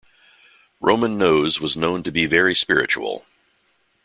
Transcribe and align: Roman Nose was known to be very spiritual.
Roman 0.79 1.15
Nose 1.19 1.59
was 1.61 1.77
known 1.77 2.01
to 2.01 2.11
be 2.11 2.25
very 2.25 2.55
spiritual. 2.55 3.23